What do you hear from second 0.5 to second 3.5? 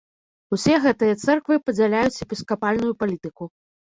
Усе гэтыя цэрквы падзяляюць епіскапальную палітыку.